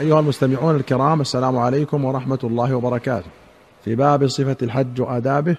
أيها 0.00 0.20
المستمعون 0.20 0.76
الكرام 0.76 1.20
السلام 1.20 1.58
عليكم 1.58 2.04
ورحمة 2.04 2.38
الله 2.44 2.74
وبركاته. 2.74 3.26
في 3.84 3.94
باب 3.94 4.26
صفة 4.26 4.56
الحج 4.62 5.00
وآدابه 5.00 5.56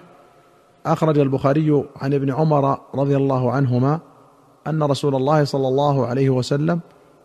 أخرج 0.86 1.18
البخاري 1.18 1.84
عن 1.96 2.14
ابن 2.14 2.32
عمر 2.32 2.78
رضي 2.94 3.16
الله 3.16 3.52
عنهما 3.52 4.00
أن 4.66 4.82
رسول 4.82 5.14
الله 5.14 5.44
صلى 5.44 5.68
الله 5.68 6.06
عليه 6.06 6.30
وسلم 6.30 6.80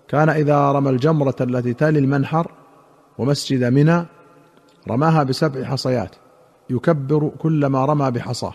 كان 0.08 0.30
إذا 0.30 0.72
رمى 0.72 0.90
الجمرة 0.90 1.36
التي 1.42 1.74
تلي 1.74 2.00
المنحر 2.00 2.52
ومسجد 3.18 3.64
منى 3.64 4.06
رماها 4.90 5.24
بسبع 5.24 5.64
حصيات 5.64 6.16
يكبر 6.70 7.32
كلما 7.40 7.86
رمى 7.86 8.12
بحصاه 8.12 8.54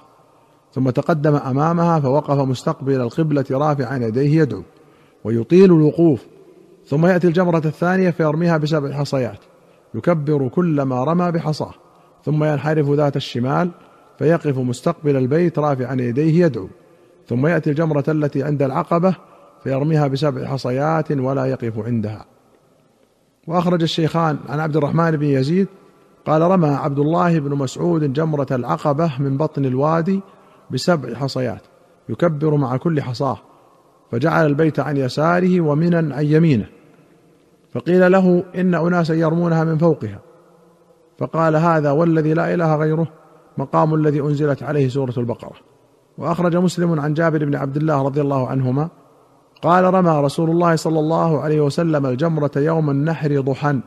ثم 0.73 0.91
تقدم 0.91 1.35
أمامها 1.35 2.01
فوقف 2.01 2.39
مستقبل 2.39 3.01
القبلة 3.01 3.45
رافعا 3.51 3.97
يديه 3.97 4.41
يدعو 4.41 4.63
ويطيل 5.25 5.65
الوقوف 5.65 6.27
ثم 6.87 7.07
يأتي 7.07 7.27
الجمرة 7.27 7.63
الثانية 7.65 8.11
فيرميها 8.11 8.57
بسبع 8.57 8.93
حصيات. 8.93 9.39
يكبر 9.95 10.49
كلما 10.49 11.05
رمى 11.05 11.31
بحصاه 11.31 11.75
ثم 12.25 12.45
ينحرف 12.45 12.91
ذات 12.91 13.17
الشمال 13.17 13.71
فيقف 14.19 14.59
مستقبل 14.59 15.17
البيت 15.17 15.59
رافعا 15.59 15.95
يديه 15.95 16.45
يدعو. 16.45 16.69
ثم 17.29 17.47
يأتي 17.47 17.71
الجمرة 17.71 18.05
التي 18.09 18.43
عند 18.43 18.63
العقبة 18.63 19.15
فيرميها 19.65 20.07
بسبع 20.07 20.47
حصيات 20.47 21.13
ولا 21.13 21.45
يقف 21.45 21.79
عندها. 21.79 22.25
وأخرج 23.47 23.83
الشيخان 23.83 24.39
عن 24.49 24.61
عبد 24.61 24.77
الرحمن 24.77 25.11
بن 25.11 25.27
يزيد 25.27 25.69
قال 26.27 26.43
رمى 26.43 26.69
عبد 26.69 26.99
الله 26.99 27.39
بن 27.39 27.55
مسعود 27.55 28.13
جمرة 28.13 28.47
العقبة 28.51 29.13
من 29.19 29.37
بطن 29.37 29.65
الوادي 29.65 30.21
بسبع 30.71 31.15
حصيات. 31.15 31.63
يكبر 32.09 32.57
مع 32.57 32.77
كل 32.77 33.03
حصاه. 33.03 33.39
فجعل 34.11 34.47
البيت 34.47 34.81
عن 34.81 34.97
يساره 34.97 35.61
ومنا 35.61 36.15
عن 36.17 36.25
يمينه. 36.25 36.67
فقيل 37.73 38.13
له 38.13 38.45
إن 38.55 38.75
أناسا 38.75 39.15
يرمونها 39.15 39.65
من 39.65 39.79
فوقها. 39.79 40.19
فقال 41.19 41.57
هذا 41.57 41.91
والذي 41.91 42.35
لا 42.35 42.55
إله 42.55 42.77
غيره 42.77 43.07
مقام 43.59 43.95
الذي 43.95 44.21
أنزلت 44.21 44.63
عليه 44.63 44.89
سورة 44.89 45.15
البقرة. 45.19 45.53
وأخرج 46.19 46.57
مسلم 46.57 47.01
عن 47.01 47.15
جابر 47.15 47.45
بن 47.45 47.55
عبد 47.55 47.77
الله 47.77 48.03
رضي 48.03 48.21
الله 48.21 48.49
عنهما 48.49 48.89
قال 49.63 49.95
رمى 49.95 50.11
رسول 50.11 50.51
الله 50.51 50.77
صلى 50.77 50.99
الله 50.99 51.41
عليه 51.41 51.61
وسلم 51.61 52.07
الجمرة 52.07 52.51
يوم 52.57 52.91
النحر 52.91 53.41
ضحى 53.41 53.81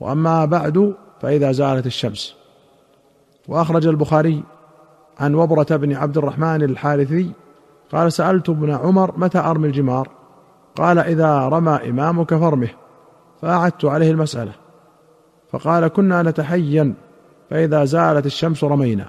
وأما 0.00 0.44
بعد 0.44 0.94
فإذا 1.20 1.52
زالت 1.52 1.86
الشمس. 1.86 2.34
وأخرج 3.48 3.86
البخاري 3.86 4.42
عن 5.20 5.34
وبرة 5.34 5.76
بن 5.76 5.92
عبد 5.92 6.18
الرحمن 6.18 6.62
الحارثي 6.62 7.32
قال 7.92 8.12
سألت 8.12 8.48
ابن 8.48 8.70
عمر 8.70 9.18
متى 9.18 9.38
أرمي 9.38 9.66
الجمار؟ 9.68 10.19
قال 10.76 10.98
إذا 10.98 11.48
رمى 11.48 11.80
إمامك 11.88 12.34
فرمه 12.34 12.68
فأعدت 13.42 13.84
عليه 13.84 14.10
المسألة. 14.10 14.52
فقال 15.52 15.88
كنا 15.88 16.22
نتحين 16.22 16.94
فإذا 17.50 17.84
زالت 17.84 18.26
الشمس 18.26 18.64
رمينا. 18.64 19.08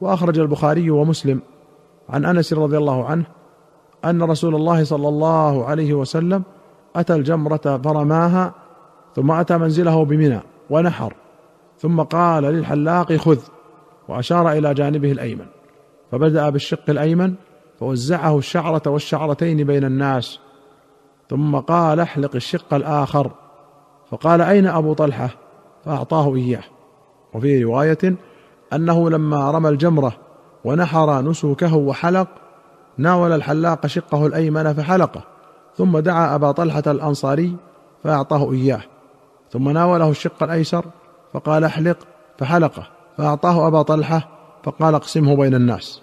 وأخرج 0.00 0.38
البخاري 0.38 0.90
ومسلم 0.90 1.40
عن 2.08 2.24
أنس 2.24 2.52
رضي 2.52 2.76
الله 2.76 3.04
عنه 3.04 3.24
أن 4.04 4.22
رسول 4.22 4.54
الله 4.54 4.84
صلى 4.84 5.08
الله 5.08 5.64
عليه 5.64 5.94
وسلم 5.94 6.42
أتى 6.96 7.14
الجمرة 7.14 7.80
فرماها 7.84 8.52
ثم 9.16 9.30
أتى 9.30 9.58
منزله 9.58 10.04
بمنى 10.04 10.40
ونحر. 10.70 11.14
ثم 11.78 12.00
قال 12.00 12.42
للحلاق 12.44 13.12
خذ. 13.12 13.38
وأشار 14.08 14.52
إلى 14.52 14.74
جانبه 14.74 15.12
الأيمن. 15.12 15.46
فبدأ 16.12 16.50
بالشق 16.50 16.90
الأيمن 16.90 17.34
فوزعه 17.80 18.38
الشعرة 18.38 18.82
والشعرتين 18.86 19.64
بين 19.64 19.84
الناس 19.84 20.38
ثم 21.30 21.56
قال 21.56 22.00
احلق 22.00 22.34
الشق 22.34 22.74
الآخر. 22.74 23.30
فقال 24.10 24.40
أين 24.40 24.66
أبو 24.66 24.92
طلحة؟ 24.92 25.30
فأعطاه 25.84 26.34
إياه. 26.34 26.64
وفي 27.34 27.64
رواية 27.64 28.16
أنه 28.72 29.10
لما 29.10 29.50
رمى 29.50 29.68
الجمرة 29.68 30.12
ونحر 30.64 31.22
نسكه 31.22 31.76
وحلق 31.76 32.28
ناول 32.98 33.32
الحلاق 33.32 33.86
شقه 33.86 34.26
الأيمن 34.26 34.72
فحلقه 34.72 35.22
ثم 35.76 35.98
دعا 35.98 36.34
أبا 36.34 36.52
طلحة 36.52 36.82
الأنصاري 36.86 37.56
فأعطاه 38.04 38.52
إياه. 38.52 38.80
ثم 39.50 39.68
ناوله 39.68 40.10
الشق 40.10 40.42
الأيسر 40.42 40.84
فقال 41.32 41.64
احلق 41.64 41.98
فحلقه 42.38 42.86
فأعطاه 43.16 43.66
أبا 43.66 43.82
طلحة 43.82 44.28
فقال 44.64 44.94
اقسمه 44.94 45.36
بين 45.36 45.54
الناس. 45.54 46.02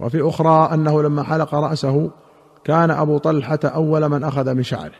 وفي 0.00 0.28
أخرى 0.28 0.74
أنه 0.74 1.02
لما 1.02 1.22
حلق 1.22 1.54
رأسه 1.54 2.10
كان 2.64 2.90
أبو 2.90 3.18
طلحة 3.18 3.58
أول 3.64 4.08
من 4.08 4.24
أخذ 4.24 4.54
من 4.54 4.62
شعره. 4.62 4.92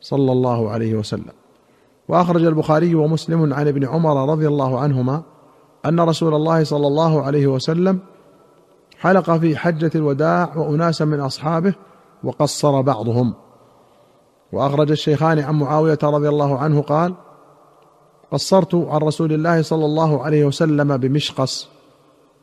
صلى 0.00 0.32
الله 0.32 0.70
عليه 0.70 0.94
وسلم. 0.94 1.32
وأخرج 2.08 2.44
البخاري 2.44 2.94
ومسلم 2.94 3.54
عن 3.54 3.68
ابن 3.68 3.86
عمر 3.86 4.32
رضي 4.32 4.48
الله 4.48 4.78
عنهما 4.78 5.22
أن 5.86 6.00
رسول 6.00 6.34
الله 6.34 6.64
صلى 6.64 6.86
الله 6.86 7.22
عليه 7.22 7.46
وسلم 7.46 7.98
حلق 8.98 9.30
في 9.30 9.56
حجة 9.56 9.90
الوداع 9.94 10.56
وأناسا 10.56 11.04
من 11.04 11.20
أصحابه 11.20 11.74
وقصر 12.24 12.80
بعضهم. 12.80 13.34
وأخرج 14.52 14.90
الشيخان 14.90 15.38
عن 15.38 15.54
معاوية 15.54 15.98
رضي 16.02 16.28
الله 16.28 16.58
عنه 16.58 16.82
قال 16.82 17.14
قصرت 18.32 18.74
عن 18.74 19.00
رسول 19.00 19.32
الله 19.32 19.62
صلى 19.62 19.84
الله 19.84 20.24
عليه 20.24 20.44
وسلم 20.44 20.96
بمشقص. 20.96 21.68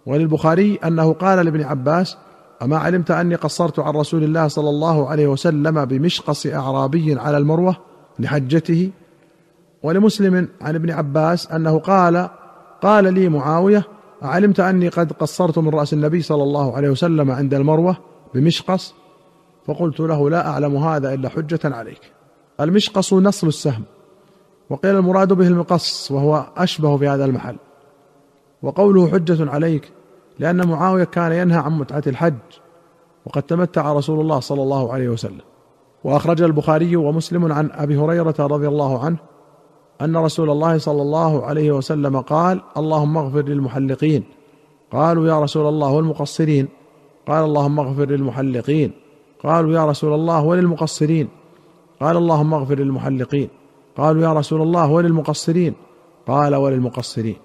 وللبخاري 0.05 0.75
أنه 0.75 1.13
قال 1.13 1.45
لابن 1.45 1.63
عباس 1.63 2.17
أما 2.61 2.77
علمت 2.77 3.11
أني 3.11 3.35
قصرت 3.35 3.79
عن 3.79 3.93
رسول 3.93 4.23
الله 4.23 4.47
صلى 4.47 4.69
الله 4.69 5.09
عليه 5.09 5.27
وسلم 5.27 5.85
بمشقص 5.85 6.45
أعرابي 6.45 7.19
على 7.19 7.37
المروة 7.37 7.75
لحجته 8.19 8.91
ولمسلم 9.83 10.47
عن 10.61 10.75
ابن 10.75 10.91
عباس 10.91 11.51
أنه 11.51 11.79
قال 11.79 12.29
قال 12.81 13.13
لي 13.13 13.29
معاوية 13.29 13.83
أعلمت 14.23 14.59
أني 14.59 14.87
قد 14.87 15.11
قصرت 15.11 15.59
من 15.59 15.69
رأس 15.69 15.93
النبي 15.93 16.21
صلى 16.21 16.43
الله 16.43 16.75
عليه 16.75 16.89
وسلم 16.89 17.31
عند 17.31 17.53
المروة 17.53 17.97
بمشقص؟ 18.33 18.93
فقلت 19.67 19.99
له 19.99 20.29
لا 20.29 20.47
أعلم 20.47 20.75
هذا 20.75 21.13
إلا 21.13 21.29
حجة 21.29 21.59
عليك. 21.63 22.01
المشقص 22.59 23.13
نصل 23.13 23.47
السهم 23.47 23.83
وقيل 24.69 24.95
المراد 24.95 25.33
به 25.33 25.47
المقص 25.47 26.11
وهو 26.11 26.45
أشبه 26.57 26.97
في 26.97 27.07
هذا 27.07 27.25
المحل. 27.25 27.55
وقوله 28.61 29.07
حجة 29.07 29.51
عليك 29.51 29.91
لأن 30.39 30.67
معاوية 30.67 31.03
كان 31.03 31.31
ينهى 31.31 31.57
عن 31.57 31.71
متعة 31.71 32.03
الحج 32.07 32.33
وقد 33.25 33.43
تمتع 33.43 33.93
رسول 33.93 34.19
الله 34.19 34.39
صلى 34.39 34.63
الله 34.63 34.93
عليه 34.93 35.09
وسلم. 35.09 35.41
وأخرج 36.03 36.41
البخاري 36.41 36.95
ومسلم 36.95 37.51
عن 37.51 37.69
أبي 37.71 37.97
هريرة 37.97 38.35
رضي 38.39 38.67
الله 38.67 39.05
عنه 39.05 39.17
أن 40.01 40.17
رسول 40.17 40.49
الله 40.49 40.77
صلى 40.77 41.01
الله 41.01 41.45
عليه 41.45 41.71
وسلم 41.71 42.21
قال 42.21 42.61
اللهم 42.77 43.17
اغفر 43.17 43.41
للمحلقين 43.41 44.23
قالوا 44.91 45.27
يا 45.27 45.39
رسول 45.39 45.67
الله 45.67 45.91
والمقصرين 45.91 46.67
قال 47.27 47.43
اللهم 47.43 47.79
اغفر 47.79 48.05
للمحلقين 48.05 48.91
قالوا 49.43 49.73
يا 49.73 49.85
رسول 49.85 50.13
الله 50.13 50.45
وللمقصرين 50.45 51.27
قال 51.99 52.17
اللهم 52.17 52.53
اغفر 52.53 52.79
للمحلقين 52.79 53.49
قالوا 53.97 54.21
يا 54.21 54.33
رسول 54.33 54.61
الله 54.61 54.91
وللمقصرين 54.91 55.73
قال 56.27 56.55
وللمقصرين 56.55 57.35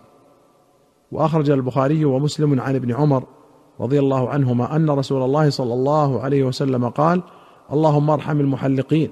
وأخرج 1.12 1.50
البخاري 1.50 2.04
ومسلم 2.04 2.60
عن 2.60 2.74
ابن 2.74 2.94
عمر 2.94 3.24
رضي 3.80 3.98
الله 3.98 4.28
عنهما 4.28 4.76
أن 4.76 4.90
رسول 4.90 5.22
الله 5.22 5.50
صلى 5.50 5.74
الله 5.74 6.20
عليه 6.20 6.44
وسلم 6.44 6.88
قال 6.88 7.22
اللهم 7.72 8.10
ارحم 8.10 8.40
المحلقين 8.40 9.10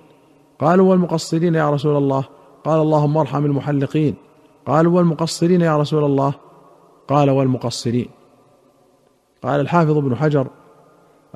قالوا 0.61 0.91
والمقصرين 0.91 1.55
يا 1.55 1.71
رسول 1.71 1.97
الله 1.97 2.25
قال 2.65 2.81
اللهم 2.81 3.17
ارحم 3.17 3.45
المحلقين 3.45 4.15
قالوا 4.67 4.97
والمقصرين 4.97 5.61
يا 5.61 5.77
رسول 5.77 6.05
الله 6.05 6.35
قال 7.09 7.31
والمقصرين 7.31 8.09
قال 9.43 9.61
الحافظ 9.61 9.97
ابن 9.97 10.17
حجر 10.17 10.47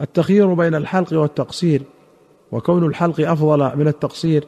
التخيير 0.01 0.55
بين 0.55 0.75
الحلق 0.75 1.13
والتقصير 1.13 1.83
وكون 2.53 2.85
الحلق 2.85 3.31
أفضل 3.31 3.79
من 3.79 3.89
التقصير 3.89 4.47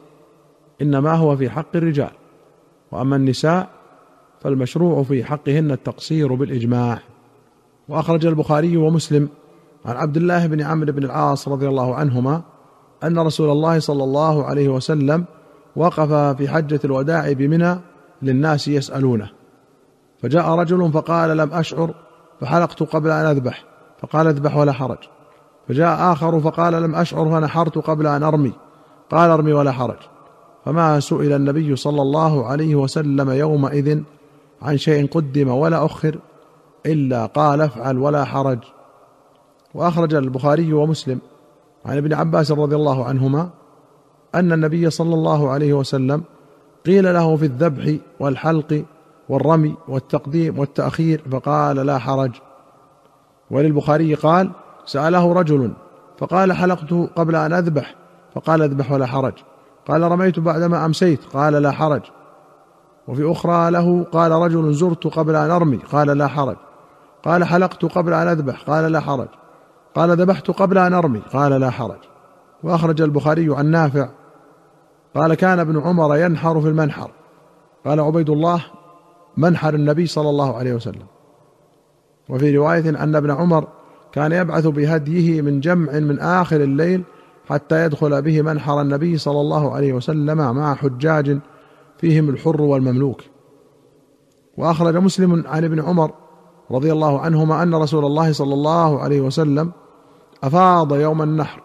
إنما 0.81 1.13
هو 1.13 1.37
في 1.37 1.49
حق 1.49 1.75
الرجال 1.75 2.11
وأما 2.91 3.15
النساء 3.15 3.76
فالمشروع 4.41 5.03
في 5.03 5.23
حقهن 5.23 5.71
التقصير 5.71 6.35
بالإجماع. 6.35 6.99
وأخرج 7.89 8.25
البخاري 8.25 8.77
ومسلم 8.77 9.29
عن 9.85 9.95
عبد 9.95 10.17
الله 10.17 10.47
بن 10.47 10.61
عمرو 10.61 10.91
بن 10.91 11.03
العاص 11.03 11.47
رضي 11.47 11.67
الله 11.67 11.95
عنهما 11.95 12.41
أن 13.03 13.19
رسول 13.19 13.49
الله 13.49 13.79
صلى 13.79 14.03
الله 14.03 14.45
عليه 14.45 14.69
وسلم 14.69 15.25
وقف 15.75 16.13
في 16.13 16.49
حجة 16.49 16.79
الوداع 16.85 17.31
بمنى 17.31 17.79
للناس 18.21 18.67
يسألونه. 18.67 19.29
فجاء 20.21 20.49
رجل 20.49 20.91
فقال 20.91 21.37
لم 21.37 21.53
أشعر 21.53 21.93
فحلقت 22.41 22.83
قبل 22.83 23.09
أن 23.09 23.25
أذبح 23.25 23.63
فقال 24.01 24.27
اذبح 24.27 24.57
ولا 24.57 24.71
حرج. 24.71 24.97
فجاء 25.67 26.11
آخر 26.11 26.39
فقال 26.39 26.73
لم 26.73 26.95
أشعر 26.95 27.29
فنحرت 27.29 27.77
قبل 27.77 28.07
أن 28.07 28.23
أرمي 28.23 28.53
قال 29.11 29.29
ارمي 29.29 29.53
ولا 29.53 29.71
حرج. 29.71 29.99
فما 30.65 30.99
سئل 30.99 31.33
النبي 31.33 31.75
صلى 31.75 32.01
الله 32.01 32.45
عليه 32.45 32.75
وسلم 32.75 33.29
يومئذ 33.29 34.01
عن 34.61 34.77
شيء 34.77 35.07
قدم 35.07 35.47
ولا 35.49 35.85
أخر 35.85 36.19
إلا 36.85 37.25
قال 37.25 37.61
افعل 37.61 37.97
ولا 37.97 38.25
حرج. 38.25 38.59
وأخرج 39.73 40.13
البخاري 40.13 40.73
ومسلم 40.73 41.19
عن 41.85 41.97
ابن 41.97 42.13
عباس 42.13 42.51
رضي 42.51 42.75
الله 42.75 43.05
عنهما 43.05 43.49
أن 44.35 44.53
النبي 44.53 44.89
صلى 44.89 45.13
الله 45.13 45.49
عليه 45.49 45.73
وسلم 45.73 46.23
قيل 46.85 47.13
له 47.13 47.35
في 47.35 47.45
الذبح 47.45 47.95
والحلق 48.19 48.83
والرمي 49.29 49.75
والتقديم 49.87 50.59
والتأخير 50.59 51.21
فقال 51.31 51.75
لا 51.75 51.97
حرج. 51.97 52.31
وللبخاري 53.51 54.13
قال 54.13 54.51
سأله 54.85 55.33
رجل 55.33 55.71
فقال 56.17 56.53
حلقت 56.53 56.93
قبل 57.15 57.35
أن 57.35 57.53
أذبح 57.53 57.95
فقال 58.35 58.61
اذبح 58.61 58.91
ولا 58.91 59.05
حرج. 59.05 59.33
قال 59.87 60.01
رميت 60.01 60.39
بعدما 60.39 60.85
أمسيت 60.85 61.25
قال 61.33 61.53
لا 61.53 61.71
حرج. 61.71 62.01
وفي 63.07 63.31
أخرى 63.31 63.71
له 63.71 64.03
قال 64.03 64.31
رجل 64.31 64.73
زرت 64.73 65.07
قبل 65.07 65.35
أن 65.35 65.51
أرمي 65.51 65.77
قال 65.77 66.07
لا 66.07 66.27
حرج. 66.27 66.55
قال 67.23 67.43
حلقت 67.43 67.85
قبل 67.85 68.13
أن 68.13 68.27
أذبح 68.27 68.61
قال 68.61 68.91
لا 68.91 68.99
حرج. 68.99 69.27
قال 69.95 70.21
ذبحت 70.21 70.51
قبل 70.51 70.77
أن 70.77 70.93
أرمي 70.93 71.19
قال 71.19 71.51
لا 71.51 71.69
حرج. 71.69 71.99
وأخرج 72.63 73.01
البخاري 73.01 73.55
عن 73.55 73.65
نافع. 73.65 74.09
قال 75.15 75.33
كان 75.33 75.59
ابن 75.59 75.79
عمر 75.79 76.17
ينحر 76.17 76.61
في 76.61 76.67
المنحر. 76.67 77.11
قال 77.85 77.99
عبيد 77.99 78.29
الله 78.29 78.63
منحر 79.37 79.73
النبي 79.73 80.07
صلى 80.07 80.29
الله 80.29 80.57
عليه 80.57 80.73
وسلم. 80.73 81.05
وفي 82.29 82.57
رواية 82.57 82.89
أن 82.89 83.15
ابن 83.15 83.31
عمر 83.31 83.67
كان 84.11 84.31
يبعث 84.31 84.67
بهديه 84.67 85.41
من 85.41 85.59
جمع 85.59 85.99
من 85.99 86.19
آخر 86.19 86.61
الليل 86.61 87.03
حتى 87.49 87.85
يدخل 87.85 88.21
به 88.21 88.41
منحر 88.41 88.81
النبي 88.81 89.17
صلى 89.17 89.41
الله 89.41 89.75
عليه 89.75 89.93
وسلم 89.93 90.55
مع 90.55 90.75
حجاج 90.75 91.39
فيهم 91.97 92.29
الحر 92.29 92.61
والمملوك. 92.61 93.21
وأخرج 94.57 94.95
مسلم 94.95 95.43
عن 95.47 95.63
ابن 95.63 95.81
عمر 95.81 96.11
رضي 96.71 96.91
الله 96.91 97.19
عنهما 97.19 97.63
أن 97.63 97.75
رسول 97.75 98.05
الله 98.05 98.31
صلى 98.31 98.53
الله 98.53 98.99
عليه 98.99 99.21
وسلم 99.21 99.71
أفاض 100.43 100.93
يوم 100.95 101.21
النحر 101.21 101.61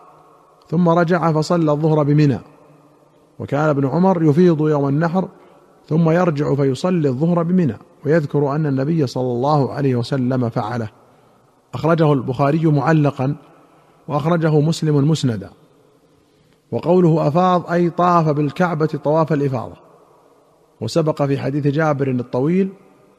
ثم 0.68 0.88
رجع 0.88 1.32
فصلى 1.32 1.72
الظهر 1.72 2.02
بمنى. 2.02 2.38
وكان 3.38 3.68
ابن 3.68 3.86
عمر 3.86 4.22
يفيض 4.22 4.60
يوم 4.60 4.88
النحر 4.88 5.28
ثم 5.88 6.10
يرجع 6.10 6.54
فيصلي 6.54 7.08
الظهر 7.08 7.42
بمنى 7.42 7.76
ويذكر 8.06 8.54
أن 8.54 8.66
النبي 8.66 9.06
صلى 9.06 9.32
الله 9.32 9.72
عليه 9.72 9.96
وسلم 9.96 10.48
فعله. 10.48 10.88
أخرجه 11.74 12.12
البخاري 12.12 12.66
معلقا 12.66 13.36
وأخرجه 14.08 14.60
مسلم 14.60 15.10
مسندا. 15.10 15.50
وقوله 16.72 17.28
أفاض 17.28 17.70
أي 17.70 17.90
طاف 17.90 18.28
بالكعبة 18.28 18.86
طواف 18.86 19.32
الإفاضة. 19.32 19.81
وسبق 20.82 21.22
في 21.22 21.38
حديث 21.38 21.66
جابر 21.66 22.10
الطويل 22.10 22.68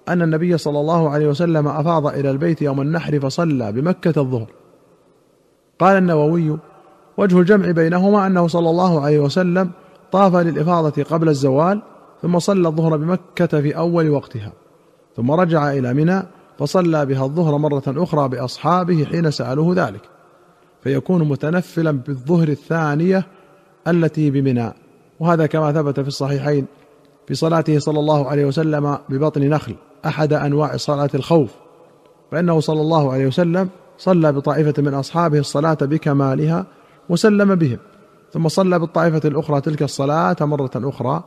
أن 0.10 0.21
النبي 0.21 0.57
صلى 0.57 0.80
الله 0.80 1.10
عليه 1.10 1.27
وسلم 1.27 1.68
أفاض 1.68 2.07
إلى 2.07 2.31
البيت 2.31 2.62
يوم 2.62 2.81
النحر 2.81 3.19
فصلى 3.19 3.71
بمكة 3.71 4.21
الظهر. 4.21 4.48
قال 5.80 5.98
النووي 5.98 6.57
وجه 7.18 7.39
الجمع 7.39 7.71
بينهما 7.71 8.27
أنه 8.27 8.48
صلى 8.48 8.69
الله 8.69 9.01
عليه 9.01 9.19
وسلم 9.19 9.71
طاف 10.12 10.36
للإفاضة 10.36 11.04
قبل 11.04 11.30
الزوال 11.30 11.81
ثم 12.21 12.39
صلى 12.39 12.68
الظهر 12.68 12.98
بمكة 12.98 13.62
في 13.62 13.77
أول 13.77 14.09
وقتها 14.09 14.54
ثم 15.16 15.31
رجع 15.31 15.71
إلى 15.71 15.94
منى 15.94 16.24
فصلى 16.59 17.06
بها 17.06 17.25
الظهر 17.25 17.57
مرة 17.57 17.83
أخرى 17.88 18.30
بأصحابه 18.30 19.06
حين 19.06 19.31
سألوه 19.31 19.75
ذلك. 19.75 20.01
فيكون 20.83 21.30
متنفلا 21.30 21.92
بالظهر 21.92 22.48
الثانية 22.48 23.25
التي 23.88 24.31
بمنى 24.31 24.74
وهذا 25.19 25.45
كما 25.45 25.71
ثبت 25.71 26.00
في 26.00 26.07
الصحيحين 26.07 26.66
في 27.28 27.36
صلاته 27.36 27.80
صلى 27.80 28.00
الله 28.00 28.28
عليه 28.28 28.46
وسلم 28.46 28.98
ببطن 29.10 29.42
نخل 29.42 29.75
أحد 30.06 30.34
أنواع 30.34 30.78
صلاة 30.78 31.10
الخوف 31.16 31.52
فإنه 32.31 32.60
صلى 32.60 32.81
الله 32.81 33.14
عليه 33.14 33.28
وسلم 33.28 33.70
صلى 33.98 34.31
بطائفة 34.31 34.81
من 34.81 34.94
أصحابه 34.94 35.40
الصلاة 35.40 35.78
بكمالها 35.81 36.66
وسلم 37.10 37.56
بهم 37.56 37.78
ثم 38.34 38.48
صلى 38.48 38.80
بالطائفة 38.80 39.22
الأخرى 39.25 39.62
تلك 39.62 39.84
الصلاة 39.84 40.36
مرة 40.42 40.72
أخرى 40.75 41.24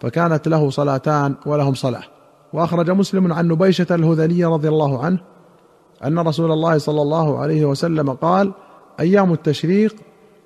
فكانت 0.00 0.48
له 0.48 0.70
صلاتان 0.70 1.34
ولهم 1.46 1.74
صلاة. 1.74 2.02
وأخرج 2.52 2.90
مسلم 2.90 3.32
عن 3.32 3.48
نبيشة 3.48 3.86
الهذلي 3.90 4.44
رضي 4.44 4.68
الله 4.68 5.04
عنه 5.04 5.18
أن 6.04 6.18
رسول 6.18 6.52
الله 6.52 6.78
صلى 6.78 7.02
الله 7.02 7.38
عليه 7.38 7.64
وسلم 7.64 8.12
قال 8.12 8.52
أيام 9.00 9.32
التشريق 9.32 9.96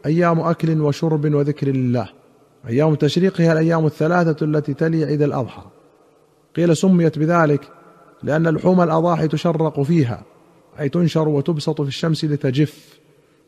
أيام 0.06 0.40
أكل 0.40 0.80
وشرب 0.80 1.34
وذكر 1.34 1.68
لله. 1.68 2.08
أيام 2.68 2.92
التشريق 2.92 3.40
هي 3.40 3.52
الأيام 3.52 3.86
الثلاثة 3.86 4.44
التي 4.44 4.74
تلي 4.74 5.04
عيد 5.04 5.22
الأضحى. 5.22 5.62
قيل 6.56 6.76
سميت 6.76 7.18
بذلك 7.18 7.68
لأن 8.22 8.48
لحوم 8.48 8.80
الأضاحي 8.80 9.28
تشرق 9.28 9.82
فيها 9.82 10.22
أي 10.80 10.88
تنشر 10.88 11.28
وتبسط 11.28 11.80
في 11.80 11.88
الشمس 11.88 12.24
لتجف 12.24 12.98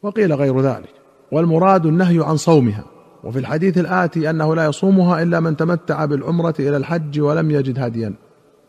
وقيل 0.02 0.32
غير 0.32 0.60
ذلك. 0.60 0.88
والمراد 1.32 1.86
النهي 1.86 2.24
عن 2.24 2.36
صومها. 2.36 2.84
وفي 3.24 3.38
الحديث 3.38 3.78
الآتي 3.78 4.30
أنه 4.30 4.54
لا 4.54 4.66
يصومها 4.66 5.22
إلا 5.22 5.40
من 5.40 5.56
تمتع 5.56 6.04
بالعمرة 6.04 6.54
إلى 6.58 6.76
الحج 6.76 7.20
ولم 7.20 7.50
يجد 7.50 7.78
هديا. 7.78 8.14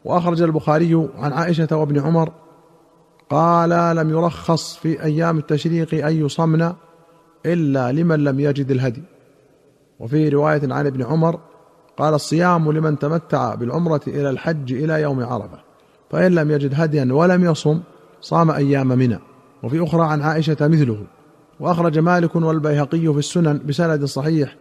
وأخرج 0.06 0.42
البخاري 0.42 1.08
عن 1.18 1.34
عائشة 1.34 1.68
وابن 1.72 2.00
عمر 2.00 2.32
قال 3.30 3.96
لم 3.96 4.10
يرخص 4.10 4.76
في 4.76 5.04
أيام 5.04 5.38
التشريق 5.38 6.06
أن 6.06 6.26
يصمن 6.26 6.74
إلا 7.46 7.92
لمن 7.92 8.24
لم 8.24 8.40
يجد 8.40 8.72
الهدي. 8.72 9.15
وفي 10.00 10.30
رواية 10.30 10.74
عن 10.74 10.86
ابن 10.86 11.04
عمر 11.04 11.40
قال 11.98 12.14
الصيام 12.14 12.72
لمن 12.72 13.00
تمتع 13.00 13.56
بالعمرة 13.56 14.02
إلى 14.08 14.30
الحج 14.30 14.74
إلى 14.74 15.02
يوم 15.02 15.24
عرفة 15.24 15.60
فإن 16.12 16.32
لم 16.32 16.52
يجد 16.52 16.72
هديا 16.76 17.14
ولم 17.14 17.44
يصم 17.44 17.82
صام 18.22 18.52
أيام 18.52 18.88
منى. 18.88 19.20
وفي 19.64 19.84
أخرى 19.84 20.06
عن 20.06 20.22
عائشة 20.22 20.58
مثله 20.62 20.98
وأخرج 21.60 22.00
مالك 22.00 22.36
والبيهقي 22.36 23.14
في 23.14 23.20
السنن 23.20 23.62
بسند 23.66 24.06
صحيح 24.06 24.56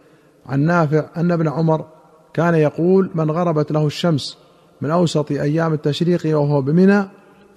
عن 0.45 0.59
نافع 0.59 1.05
أن 1.17 1.31
ابن 1.31 1.47
عمر 1.47 1.85
كان 2.33 2.55
يقول 2.55 3.09
من 3.15 3.31
غربت 3.31 3.71
له 3.71 3.87
الشمس 3.87 4.37
من 4.81 4.91
أوسط 4.91 5.31
أيام 5.31 5.73
التشريق 5.73 6.21
وهو 6.25 6.61
بمنى 6.61 7.03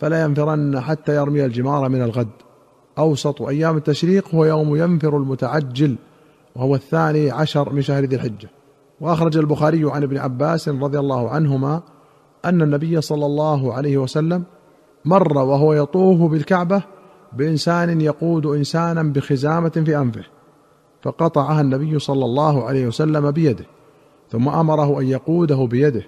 فلا 0.00 0.22
ينفرن 0.22 0.80
حتى 0.80 1.16
يرمي 1.16 1.44
الجمار 1.44 1.88
من 1.88 2.02
الغد. 2.02 2.28
أوسط 2.98 3.42
أيام 3.42 3.76
التشريق 3.76 4.34
هو 4.34 4.44
يوم 4.44 4.76
ينفر 4.76 5.16
المتعجل 5.16 5.96
وهو 6.58 6.74
الثاني 6.74 7.30
عشر 7.30 7.72
من 7.72 7.82
شهر 7.82 8.04
ذي 8.04 8.16
الحجة. 8.16 8.48
وأخرج 9.00 9.36
البخاري 9.36 9.90
عن 9.90 10.02
ابن 10.02 10.18
عباس 10.18 10.68
رضي 10.68 10.98
الله 10.98 11.30
عنهما 11.30 11.82
أن 12.44 12.62
النبي 12.62 13.00
صلى 13.00 13.26
الله 13.26 13.74
عليه 13.74 13.98
وسلم 13.98 14.44
مر 15.04 15.38
وهو 15.38 15.72
يطوف 15.74 16.30
بالكعبة 16.30 16.82
بإنسان 17.32 18.00
يقود 18.00 18.46
إنسانا 18.46 19.02
بخزامة 19.02 19.68
في 19.68 19.96
أنفه 19.96 20.24
فقطعها 21.02 21.60
النبي 21.60 21.98
صلى 21.98 22.24
الله 22.24 22.64
عليه 22.64 22.86
وسلم 22.86 23.30
بيده 23.30 23.64
ثم 24.30 24.48
أمره 24.48 25.00
أن 25.00 25.06
يقوده 25.06 25.66
بيده. 25.66 26.02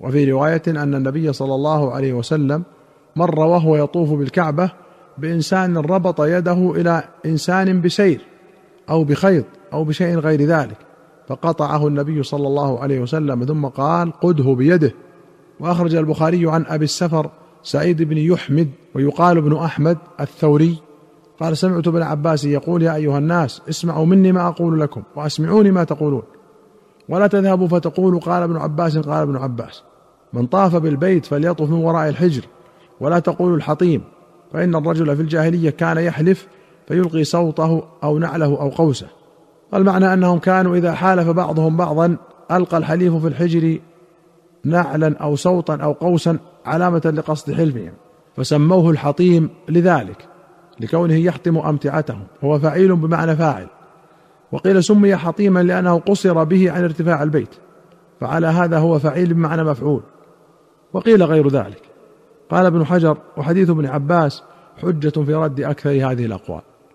وفي 0.00 0.32
رواية 0.32 0.62
أن 0.68 0.94
النبي 0.94 1.32
صلى 1.32 1.54
الله 1.54 1.92
عليه 1.92 2.12
وسلم 2.12 2.62
مر 3.16 3.40
وهو 3.40 3.76
يطوف 3.76 4.12
بالكعبة 4.12 4.70
بإنسان 5.18 5.76
ربط 5.76 6.20
يده 6.20 6.72
إلى 6.76 7.04
إنسان 7.26 7.80
بسير. 7.80 8.20
أو 8.90 9.04
بخيط 9.04 9.44
أو 9.72 9.84
بشيء 9.84 10.18
غير 10.18 10.42
ذلك. 10.42 10.76
فقطعه 11.28 11.86
النبي 11.86 12.22
صلى 12.22 12.46
الله 12.46 12.80
عليه 12.80 13.00
وسلم 13.00 13.44
ثم 13.44 13.66
قال 13.66 14.12
قده 14.12 14.52
بيده. 14.52 14.92
وأخرج 15.60 15.94
البخاري 15.94 16.50
عن 16.50 16.64
أبي 16.68 16.84
السفر 16.84 17.30
سعيد 17.62 18.02
بن 18.02 18.18
يحمد 18.18 18.70
ويقال 18.94 19.36
ابن 19.36 19.56
أحمد 19.56 19.98
الثوري. 20.20 20.78
قال 21.40 21.56
سمعت 21.56 21.88
ابن 21.88 22.02
عباس 22.02 22.44
يقول 22.44 22.82
يا 22.82 22.94
أيها 22.94 23.18
الناس 23.18 23.62
اسمعوا 23.68 24.06
مني 24.06 24.32
ما 24.32 24.48
أقول 24.48 24.80
لكم 24.80 25.02
وأسمعوني 25.16 25.70
ما 25.70 25.84
تقولون. 25.84 26.22
ولا 27.08 27.26
تذهبوا 27.26 27.68
فتقولوا 27.68 28.20
قال 28.20 28.42
ابن 28.42 28.56
عباس 28.56 28.98
قال 28.98 29.22
ابن 29.22 29.36
عباس. 29.36 29.82
من 30.32 30.46
طاف 30.46 30.76
بالبيت 30.76 31.26
فليطف 31.26 31.70
من 31.70 31.84
وراء 31.84 32.08
الحجر 32.08 32.42
ولا 33.00 33.18
تقولوا 33.18 33.56
الحطيم 33.56 34.02
فإن 34.52 34.74
الرجل 34.74 35.16
في 35.16 35.22
الجاهلية 35.22 35.70
كان 35.70 35.98
يحلف 35.98 36.46
فيلقي 36.88 37.24
صوته 37.24 37.82
أو 38.04 38.18
نعله 38.18 38.60
أو 38.60 38.68
قوسه. 38.68 39.06
المعنى 39.74 40.12
أنهم 40.12 40.38
كانوا 40.38 40.76
إذا 40.76 40.92
حالف 40.92 41.28
بعضهم 41.28 41.76
بعضا 41.76 42.16
ألقى 42.50 42.76
الحليف 42.76 43.14
في 43.14 43.28
الحجر 43.28 43.78
نعلا 44.64 45.16
أو 45.16 45.36
صوتا 45.36 45.74
أو 45.74 45.92
قوسا 45.92 46.38
علامة 46.66 47.12
لقصد 47.16 47.52
حلفهم. 47.52 47.92
فسموه 48.36 48.90
الحطيم 48.90 49.50
لذلك 49.68 50.28
لكونه 50.80 51.14
يحطم 51.14 51.58
أمتعتهم. 51.58 52.24
هو 52.44 52.58
فعيل 52.58 52.96
بمعنى 52.96 53.36
فاعل. 53.36 53.66
وقيل 54.52 54.84
سمي 54.84 55.16
حطيما 55.16 55.62
لأنه 55.62 55.98
قصر 55.98 56.44
به 56.44 56.70
عن 56.70 56.84
ارتفاع 56.84 57.22
البيت. 57.22 57.54
فعلى 58.20 58.46
هذا 58.46 58.78
هو 58.78 58.98
فعيل 58.98 59.34
بمعنى 59.34 59.64
مفعول. 59.64 60.02
وقيل 60.92 61.22
غير 61.22 61.48
ذلك. 61.48 61.82
قال 62.50 62.66
ابن 62.66 62.86
حجر 62.86 63.18
وحديث 63.36 63.70
ابن 63.70 63.86
عباس 63.86 64.42
حجة 64.82 65.22
في 65.24 65.34
رد 65.34 65.60
أكثر 65.60 65.90
هذه 65.90 66.26
الأقوال. 66.26 66.62